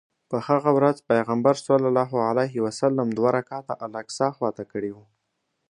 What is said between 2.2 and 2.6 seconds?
علیه